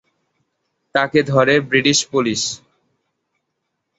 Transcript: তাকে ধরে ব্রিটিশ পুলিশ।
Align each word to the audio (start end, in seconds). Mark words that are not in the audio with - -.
তাকে 0.95 1.19
ধরে 1.23 1.53
ব্রিটিশ 1.69 1.99
পুলিশ। 2.11 2.41